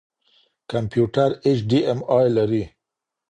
[0.71, 2.63] کمپيوټر اېچ ډياېم آى لري.